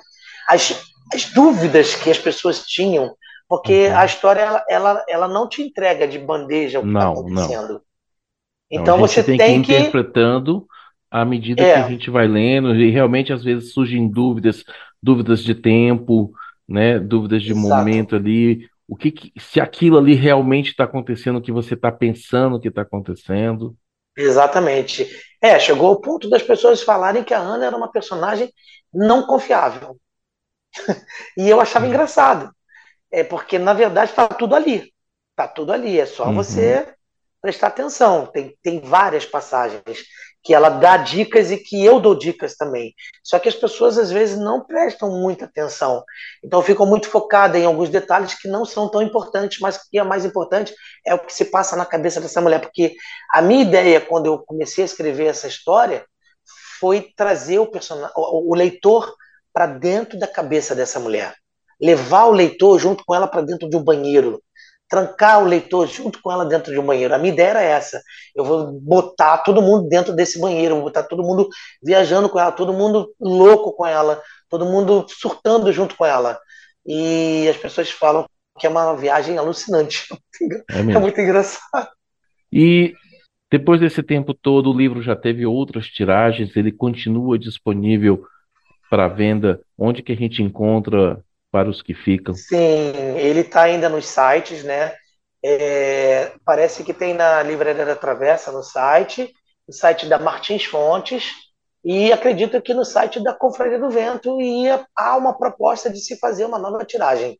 as, 0.49 0.95
as 1.13 1.25
dúvidas 1.33 1.95
que 1.95 2.11
as 2.11 2.19
pessoas 2.19 2.65
tinham 2.67 3.15
porque 3.49 3.89
uhum. 3.89 3.99
a 3.99 4.05
história 4.05 4.41
ela, 4.41 4.65
ela, 4.69 5.05
ela 5.09 5.29
não 5.29 5.49
te 5.49 5.63
entrega 5.63 6.07
de 6.07 6.19
bandeja 6.19 6.81
o 6.81 6.83
que 6.83 6.89
está 6.89 7.09
acontecendo. 7.09 7.73
Não. 7.75 7.81
Então 8.71 8.99
você 8.99 9.23
tem, 9.23 9.39
tem 9.39 9.63
que 9.63 9.73
ir 9.73 9.81
interpretando 9.81 10.67
à 11.11 11.25
medida 11.25 11.63
é. 11.63 11.75
que 11.75 11.79
a 11.79 11.89
gente 11.89 12.11
vai 12.11 12.27
lendo, 12.27 12.75
e 12.75 12.91
realmente 12.91 13.33
às 13.33 13.45
vezes 13.45 13.73
surgem 13.73 14.09
dúvidas, 14.09 14.65
dúvidas 15.01 15.43
de 15.43 15.55
tempo, 15.55 16.33
né, 16.69 16.99
dúvidas 16.99 17.43
de 17.43 17.53
Exato. 17.53 17.69
momento 17.69 18.17
ali, 18.17 18.69
o 18.89 18.97
que, 18.97 19.13
que 19.13 19.33
se 19.39 19.61
aquilo 19.61 19.99
ali 19.99 20.15
realmente 20.15 20.71
está 20.71 20.83
acontecendo, 20.83 21.37
o 21.37 21.43
que 21.43 21.53
você 21.53 21.75
está 21.75 21.93
pensando 21.93 22.61
que 22.61 22.69
está 22.69 22.83
acontecendo. 22.83 23.77
Exatamente. 24.17 25.07
É, 25.41 25.59
chegou 25.61 25.93
o 25.93 26.01
ponto 26.01 26.29
das 26.29 26.43
pessoas 26.43 26.83
falarem 26.83 27.23
que 27.23 27.35
a 27.35 27.39
Ana 27.39 27.67
era 27.67 27.77
uma 27.77 27.91
personagem 27.91 28.51
não 28.93 29.27
confiável. 29.27 29.97
e 31.37 31.49
eu 31.49 31.61
achava 31.61 31.85
uhum. 31.85 31.91
engraçado. 31.91 32.51
É 33.11 33.25
porque, 33.25 33.59
na 33.59 33.73
verdade, 33.73 34.11
está 34.11 34.29
tudo 34.29 34.55
ali. 34.55 34.93
Está 35.31 35.49
tudo 35.49 35.73
ali. 35.73 35.99
É 35.99 36.07
só 36.07 36.27
uhum. 36.27 36.35
você 36.35 36.87
prestar 37.41 37.69
atenção. 37.69 38.27
Tem, 38.27 38.57
tem 38.63 38.81
várias 38.81 39.25
passagens 39.25 40.05
que 40.43 40.55
ela 40.55 40.69
dá 40.69 40.97
dicas 40.97 41.51
e 41.51 41.57
que 41.57 41.85
eu 41.85 41.99
dou 41.99 42.15
dicas 42.15 42.57
também. 42.57 42.95
Só 43.23 43.37
que 43.37 43.49
as 43.49 43.55
pessoas, 43.57 43.99
às 43.99 44.13
vezes, 44.13 44.39
não 44.39 44.65
prestam 44.65 45.11
muita 45.11 45.45
atenção. 45.45 46.05
Então, 46.43 46.63
ficam 46.63 46.87
muito 46.87 47.09
focadas 47.09 47.61
em 47.61 47.65
alguns 47.65 47.89
detalhes 47.89 48.35
que 48.35 48.47
não 48.47 48.65
são 48.65 48.89
tão 48.89 49.03
importantes, 49.03 49.59
mas 49.61 49.77
que 49.77 49.99
é 49.99 50.05
mais 50.05 50.25
importante 50.25 50.73
é 51.05 51.15
o 51.15 51.19
que 51.19 51.35
se 51.35 51.47
passa 51.47 51.75
na 51.75 51.85
cabeça 51.85 52.21
dessa 52.21 52.41
mulher. 52.41 52.61
Porque 52.61 52.95
a 53.33 53.43
minha 53.43 53.63
ideia, 53.63 54.01
quando 54.01 54.27
eu 54.27 54.39
comecei 54.39 54.85
a 54.85 54.87
escrever 54.87 55.27
essa 55.27 55.49
história, 55.49 56.07
foi 56.79 57.13
trazer 57.17 57.59
o, 57.59 57.67
person... 57.67 58.09
o 58.15 58.55
leitor 58.55 59.13
para 59.57 59.67
dentro 59.67 60.19
da 60.19 60.27
cabeça 60.27 60.75
dessa 60.75 61.01
mulher 61.01 61.35
levar 61.81 62.27
o 62.27 62.31
leitor 62.31 62.79
junto 62.79 63.03
com 63.07 63.15
ela 63.15 63.27
para 63.27 63.41
dentro 63.41 63.71
de 63.71 63.75
um 63.75 63.83
banheiro, 63.83 64.43
trancar 64.87 65.43
o 65.43 65.47
leitor 65.47 65.87
junto 65.87 66.21
com 66.21 66.31
ela 66.31 66.45
dentro 66.45 66.71
de 66.71 66.79
um 66.79 66.85
banheiro. 66.85 67.15
A 67.15 67.19
minha 67.19 67.33
ideia 67.33 67.49
era 67.49 67.63
essa. 67.63 68.03
Eu 68.35 68.45
vou 68.45 68.71
botar 68.73 69.39
todo 69.39 69.63
mundo 69.63 69.89
dentro 69.89 70.13
desse 70.13 70.39
banheiro, 70.39 70.75
vou 70.75 70.85
botar 70.85 71.05
todo 71.05 71.23
mundo 71.23 71.49
viajando 71.83 72.29
com 72.29 72.39
ela, 72.39 72.53
todo 72.53 72.75
mundo 72.75 73.15
louco 73.19 73.73
com 73.73 73.87
ela, 73.87 74.23
todo 74.51 74.67
mundo 74.67 75.07
surtando 75.09 75.73
junto 75.73 75.97
com 75.97 76.05
ela. 76.05 76.39
E 76.85 77.49
as 77.49 77.57
pessoas 77.57 77.91
falam 77.91 78.27
que 78.59 78.67
é 78.67 78.71
uma 78.71 78.95
viagem 78.95 79.39
alucinante. 79.39 80.07
É, 80.71 80.81
é 80.81 80.99
muito 80.99 81.19
engraçado. 81.19 81.89
E 82.53 82.93
depois 83.51 83.81
desse 83.81 84.03
tempo 84.03 84.35
todo, 84.35 84.71
o 84.71 84.77
livro 84.77 85.01
já 85.01 85.17
teve 85.17 85.47
outras 85.47 85.87
tiragens, 85.87 86.55
ele 86.55 86.71
continua 86.71 87.39
disponível 87.39 88.23
para 88.91 89.09
venda. 89.09 89.61
Onde 89.79 90.03
que 90.03 90.13
a 90.13 90.17
gente 90.17 90.43
encontra 90.43 91.23
para 91.51 91.69
os 91.69 91.83
que 91.83 91.95
ficam? 91.95 92.35
Sim, 92.35 92.93
ele 93.17 93.41
está 93.41 93.63
ainda 93.63 93.89
nos 93.89 94.07
sites, 94.07 94.63
né? 94.63 94.93
É, 95.45 96.33
parece 96.45 96.83
que 96.83 96.93
tem 96.93 97.15
na 97.15 97.43
Livraria 97.43 97.85
da 97.85 97.95
Travessa 97.95 98.51
no 98.51 98.63
site, 98.63 99.33
no 99.67 99.73
site 99.73 100.07
da 100.07 100.19
Martins 100.19 100.65
Fontes, 100.65 101.33
e 101.85 102.13
acredito 102.13 102.61
que 102.61 102.75
no 102.75 102.85
site 102.85 103.23
da 103.23 103.33
Confraria 103.33 103.79
do 103.79 103.91
Vento 103.91 104.41
e 104.41 104.67
há 104.97 105.17
uma 105.17 105.39
proposta 105.39 105.89
de 105.89 106.01
se 106.01 106.19
fazer 106.19 106.45
uma 106.45 106.59
nova 106.59 106.85
tiragem. 106.85 107.39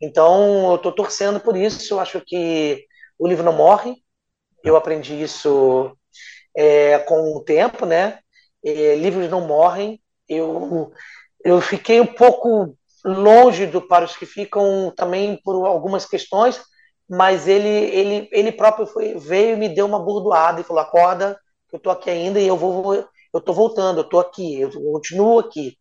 Então, 0.00 0.70
eu 0.70 0.76
estou 0.76 0.90
torcendo 0.90 1.38
por 1.38 1.56
isso. 1.56 1.94
Eu 1.94 2.00
acho 2.00 2.20
que 2.26 2.84
o 3.18 3.28
livro 3.28 3.44
não 3.44 3.52
morre. 3.52 3.94
Eu 4.64 4.74
aprendi 4.76 5.20
isso 5.22 5.96
é, 6.56 6.98
com 7.00 7.36
o 7.36 7.44
tempo, 7.44 7.86
né? 7.86 8.18
É, 8.64 8.96
livros 8.96 9.28
não 9.30 9.46
morrem. 9.46 10.00
Eu, 10.30 10.92
eu 11.44 11.60
fiquei 11.60 12.00
um 12.00 12.06
pouco 12.06 12.76
longe 13.04 13.66
do 13.66 13.82
para 13.82 14.04
os 14.04 14.16
que 14.16 14.24
ficam 14.24 14.92
também 14.96 15.40
por 15.42 15.66
algumas 15.66 16.06
questões, 16.06 16.60
mas 17.08 17.48
ele 17.48 17.68
ele 17.68 18.28
ele 18.30 18.52
próprio 18.52 18.86
foi, 18.86 19.14
veio 19.18 19.54
e 19.54 19.58
me 19.58 19.68
deu 19.68 19.86
uma 19.86 19.98
burdoada 19.98 20.60
e 20.60 20.64
falou: 20.64 20.82
"Acorda, 20.82 21.38
eu 21.72 21.78
estou 21.78 21.92
aqui 21.92 22.08
ainda 22.10 22.40
e 22.40 22.46
eu 22.46 22.56
vou 22.56 22.94
eu 22.94 23.38
estou 23.38 23.54
voltando, 23.54 23.98
eu 24.00 24.04
estou 24.04 24.20
aqui, 24.20 24.60
eu 24.60 24.70
continuo 24.70 25.40
aqui". 25.40 25.76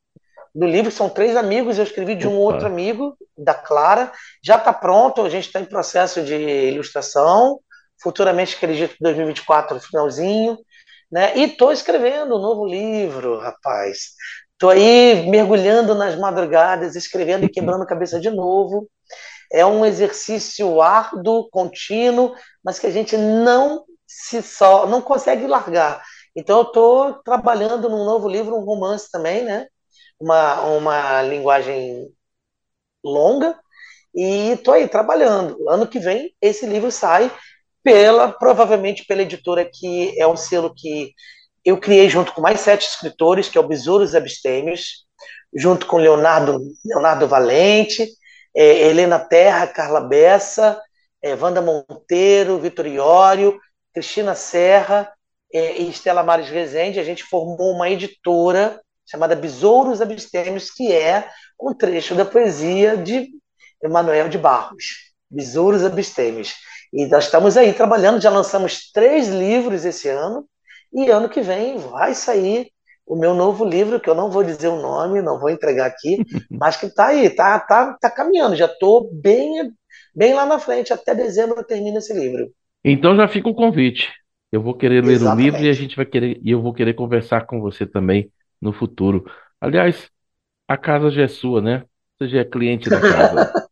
do 0.53 0.65
livro. 0.65 0.89
São 0.89 1.09
três 1.09 1.36
amigos, 1.36 1.77
eu 1.77 1.83
escrevi 1.83 2.15
de 2.15 2.27
um 2.27 2.39
Opa. 2.39 2.53
outro 2.53 2.67
amigo, 2.67 3.15
da 3.38 3.53
Clara. 3.53 4.12
Já 4.43 4.55
está 4.55 4.74
pronto, 4.74 5.21
a 5.21 5.29
gente 5.29 5.45
está 5.45 5.59
em 5.59 5.65
processo 5.65 6.24
de 6.24 6.33
ilustração. 6.33 7.59
Futuramente, 8.01 8.55
acredito 8.55 8.95
que 8.95 9.03
2024, 9.03 9.79
finalzinho. 9.79 10.57
Né? 11.12 11.38
E 11.38 11.44
estou 11.44 11.72
escrevendo 11.72 12.36
um 12.36 12.42
novo 12.42 12.66
livro, 12.66 13.40
rapaz. 13.40 14.14
Estou 14.54 14.70
aí 14.70 15.30
mergulhando 15.30 15.96
nas 15.96 16.18
madrugadas, 16.18 16.96
escrevendo 16.96 17.46
e 17.46 17.50
quebrando 17.50 17.86
cabeça 17.86 18.20
de 18.20 18.30
novo. 18.30 18.90
É 19.52 19.66
um 19.66 19.86
exercício 19.86 20.82
árduo, 20.82 21.50
contínuo, 21.50 22.36
mas 22.64 22.80
que 22.80 22.88
a 22.88 22.92
gente 22.92 23.16
não 23.16 23.86
se 24.08 24.42
só 24.42 24.88
não 24.88 25.02
consegue 25.02 25.46
largar. 25.48 26.04
Então 26.36 26.60
eu 26.60 26.64
estou 26.64 27.14
trabalhando 27.24 27.90
num 27.90 28.06
novo 28.06 28.28
livro, 28.28 28.56
um 28.56 28.64
romance 28.64 29.10
também, 29.12 29.44
né? 29.44 29.68
Uma, 30.20 30.62
uma 30.62 31.22
linguagem 31.22 32.08
longa 33.04 33.58
e 34.14 34.52
estou 34.52 34.74
aí 34.74 34.88
trabalhando. 34.88 35.58
Ano 35.70 35.88
que 35.88 36.00
vem 36.00 36.36
esse 36.42 36.66
livro 36.66 36.92
sai 36.92 37.32
pela 37.88 38.34
provavelmente 38.34 39.06
pela 39.06 39.22
editora 39.22 39.63
que 39.63 40.13
é 40.20 40.27
um 40.27 40.36
selo 40.36 40.75
que 40.75 41.13
eu 41.63 41.77
criei 41.77 42.10
junto 42.10 42.34
com 42.34 42.41
mais 42.41 42.60
sete 42.60 42.86
escritores, 42.86 43.48
que 43.48 43.58
é 43.58 43.62
o 43.62 43.67
Besouros 43.67 44.13
Abstêmios, 44.13 45.06
junto 45.56 45.86
com 45.86 45.96
Leonardo 45.96 46.60
Leonardo 46.84 47.25
Valente, 47.29 48.06
é, 48.53 48.89
Helena 48.89 49.17
Terra, 49.17 49.67
Carla 49.67 50.01
Bessa, 50.01 50.82
é, 51.22 51.34
Wanda 51.34 51.62
Monteiro, 51.62 52.60
Vitor 52.60 52.88
Iório, 52.88 53.58
Cristina 53.94 54.36
Serra 54.36 55.10
é, 55.53 55.77
e 55.77 55.89
Estela 55.89 56.24
Mares 56.24 56.50
Rezende. 56.50 57.00
A 57.00 57.06
gente 57.06 57.24
formou 57.24 57.72
uma 57.72 57.89
editora 57.89 58.82
chamada 59.06 59.34
Besouros 59.34 60.01
Abstêmios, 60.01 60.70
que 60.70 60.91
é 60.91 61.29
um 61.58 61.74
trecho 61.74 62.15
da 62.15 62.25
poesia 62.25 62.98
de 62.98 63.29
Emanuel 63.82 64.27
de 64.27 64.38
Barros, 64.38 65.13
Besouros 65.32 65.86
Abstêmios. 65.86 66.53
E 66.94 67.06
nós 67.08 67.25
estamos 67.25 67.58
aí 67.58 67.74
trabalhando, 67.74 68.22
já 68.22 68.29
lançamos 68.29 68.91
três 68.91 69.27
livros 69.29 69.86
esse 69.86 70.08
ano, 70.10 70.46
e 70.94 71.10
ano 71.10 71.29
que 71.29 71.41
vem 71.41 71.77
vai 71.77 72.13
sair 72.13 72.72
o 73.06 73.15
meu 73.15 73.34
novo 73.34 73.63
livro, 73.63 74.00
que 74.00 74.10
eu 74.10 74.15
não 74.15 74.29
vou 74.29 74.44
dizer 74.44 74.67
o 74.67 74.82
nome, 74.82 75.22
não 75.22 75.39
vou 75.39 75.50
entregar 75.50 75.86
aqui, 75.86 76.17
mas 76.51 76.75
que 76.75 76.88
está 76.88 77.08
aí, 77.08 77.25
está 77.25 77.60
tá, 77.60 77.98
tá 78.00 78.12
caminhando, 78.12 78.56
já 78.56 78.65
estou 78.65 79.10
bem, 79.13 79.72
bem 80.13 80.34
lá 80.34 80.46
na 80.46 80.60
frente, 80.60 80.91
até 80.91 81.15
dezembro 81.15 81.58
eu 81.58 81.63
termino 81.63 81.98
esse 81.98 82.13
livro. 82.13 82.51
Então 82.84 83.15
já 83.15 83.27
fica 83.27 83.50
o 83.50 83.56
convite. 83.56 84.12
Eu 84.51 84.62
vou 84.62 84.74
querer 84.74 85.03
ler 85.03 85.13
Exatamente. 85.13 85.41
o 85.41 85.46
livro 85.46 85.65
e 85.65 85.70
a 85.70 85.74
gente 85.74 85.96
vai 85.96 86.06
querer, 86.06 86.39
e 86.41 86.51
eu 86.51 86.62
vou 86.62 86.74
querer 86.74 86.94
conversar 86.94 87.46
com 87.46 87.60
você 87.60 87.86
também 87.86 88.32
no 88.62 88.72
futuro. 88.72 89.25
Aliás, 89.60 90.10
a 90.67 90.77
casa 90.77 91.10
já 91.10 91.24
é 91.24 91.27
sua, 91.27 91.62
né? 91.62 91.84
Você 92.17 92.29
já 92.29 92.39
é 92.39 92.46
cliente 92.46 92.89
da 92.89 93.00
casa. 93.00 93.53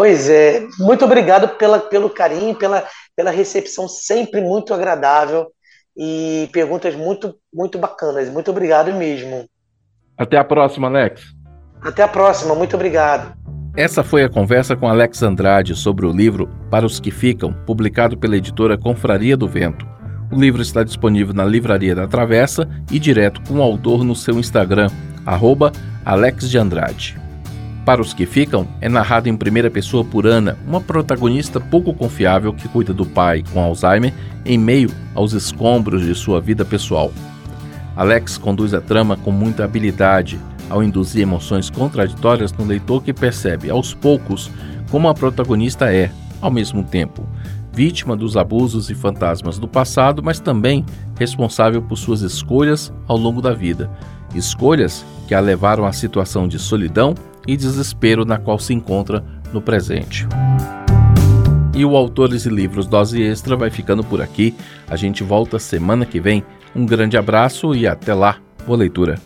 pois 0.00 0.30
é, 0.30 0.66
muito 0.78 1.04
obrigado 1.04 1.46
pela, 1.58 1.78
pelo 1.78 2.08
carinho, 2.08 2.54
pela, 2.54 2.86
pela 3.14 3.30
recepção 3.30 3.86
sempre 3.86 4.40
muito 4.40 4.72
agradável 4.72 5.48
e 5.94 6.48
perguntas 6.54 6.94
muito, 6.94 7.36
muito 7.52 7.78
bacanas. 7.78 8.30
Muito 8.30 8.50
obrigado 8.50 8.94
mesmo. 8.94 9.44
Até 10.16 10.38
a 10.38 10.44
próxima, 10.44 10.88
Alex. 10.88 11.20
Até 11.82 12.02
a 12.02 12.08
próxima, 12.08 12.54
muito 12.54 12.74
obrigado. 12.76 13.34
Essa 13.76 14.02
foi 14.02 14.24
a 14.24 14.28
conversa 14.30 14.74
com 14.74 14.88
Alex 14.88 15.22
Andrade 15.22 15.74
sobre 15.74 16.06
o 16.06 16.10
livro 16.10 16.48
Para 16.70 16.86
os 16.86 16.98
que 16.98 17.10
Ficam, 17.10 17.52
publicado 17.66 18.16
pela 18.16 18.38
editora 18.38 18.78
Confraria 18.78 19.36
do 19.36 19.46
Vento. 19.46 19.86
O 20.32 20.40
livro 20.40 20.62
está 20.62 20.82
disponível 20.82 21.34
na 21.34 21.44
Livraria 21.44 21.94
da 21.94 22.08
Travessa 22.08 22.66
e 22.90 22.98
direto 22.98 23.42
com 23.42 23.58
o 23.58 23.62
autor 23.62 24.02
no 24.02 24.16
seu 24.16 24.38
Instagram, 24.38 24.88
arroba 25.26 25.70
Alex 26.06 26.48
de 26.48 26.56
Andrade. 26.56 27.20
Para 27.90 28.02
os 28.02 28.14
que 28.14 28.24
ficam, 28.24 28.68
é 28.80 28.88
narrado 28.88 29.28
em 29.28 29.36
primeira 29.36 29.68
pessoa 29.68 30.04
por 30.04 30.24
Ana, 30.24 30.56
uma 30.64 30.80
protagonista 30.80 31.58
pouco 31.58 31.92
confiável 31.92 32.54
que 32.54 32.68
cuida 32.68 32.94
do 32.94 33.04
pai 33.04 33.42
com 33.52 33.60
Alzheimer 33.60 34.14
em 34.46 34.56
meio 34.56 34.88
aos 35.12 35.32
escombros 35.32 36.04
de 36.04 36.14
sua 36.14 36.40
vida 36.40 36.64
pessoal. 36.64 37.12
Alex 37.96 38.38
conduz 38.38 38.74
a 38.74 38.80
trama 38.80 39.16
com 39.16 39.32
muita 39.32 39.64
habilidade, 39.64 40.38
ao 40.68 40.84
induzir 40.84 41.22
emoções 41.22 41.68
contraditórias 41.68 42.52
no 42.52 42.64
leitor 42.64 43.02
que 43.02 43.12
percebe, 43.12 43.68
aos 43.68 43.92
poucos, 43.92 44.52
como 44.88 45.08
a 45.08 45.12
protagonista 45.12 45.92
é, 45.92 46.12
ao 46.40 46.48
mesmo 46.48 46.84
tempo, 46.84 47.28
vítima 47.72 48.16
dos 48.16 48.36
abusos 48.36 48.88
e 48.88 48.94
fantasmas 48.94 49.58
do 49.58 49.66
passado, 49.66 50.22
mas 50.22 50.38
também 50.38 50.86
responsável 51.18 51.82
por 51.82 51.96
suas 51.96 52.20
escolhas 52.20 52.92
ao 53.08 53.16
longo 53.16 53.42
da 53.42 53.52
vida. 53.52 53.90
Escolhas 54.32 55.04
que 55.26 55.34
a 55.34 55.40
levaram 55.40 55.84
à 55.84 55.92
situação 55.92 56.46
de 56.46 56.56
solidão 56.56 57.16
e 57.46 57.56
desespero 57.56 58.24
na 58.24 58.38
qual 58.38 58.58
se 58.58 58.72
encontra 58.72 59.24
no 59.52 59.60
presente. 59.60 60.26
E 61.74 61.84
o 61.84 61.96
Autores 61.96 62.46
e 62.46 62.50
Livros 62.50 62.86
Dose 62.86 63.22
Extra 63.22 63.56
vai 63.56 63.70
ficando 63.70 64.04
por 64.04 64.20
aqui. 64.20 64.54
A 64.88 64.96
gente 64.96 65.22
volta 65.22 65.58
semana 65.58 66.04
que 66.04 66.20
vem. 66.20 66.44
Um 66.74 66.84
grande 66.84 67.16
abraço 67.16 67.74
e 67.74 67.86
até 67.86 68.12
lá. 68.12 68.36
Boa 68.66 68.78
leitura. 68.78 69.18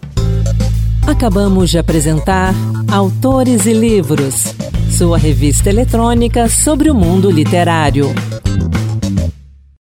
Acabamos 1.06 1.70
de 1.70 1.78
apresentar 1.78 2.54
Autores 2.90 3.66
e 3.66 3.72
Livros, 3.72 4.54
sua 4.90 5.18
revista 5.18 5.68
eletrônica 5.68 6.48
sobre 6.48 6.90
o 6.90 6.94
mundo 6.94 7.30
literário. 7.30 8.06